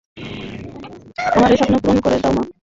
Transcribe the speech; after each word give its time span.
আমার 1.35 1.49
এই 1.53 1.57
স্বপ্ন 1.59 1.75
পূরণ 1.83 1.97
করে 2.05 2.17
দাও, 2.23 2.31
মা। 2.37 2.43